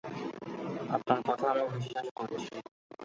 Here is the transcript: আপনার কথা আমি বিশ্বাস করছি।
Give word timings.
আপনার 0.95 1.19
কথা 1.27 1.45
আমি 1.51 1.63
বিশ্বাস 1.75 2.07
করছি। 2.17 2.55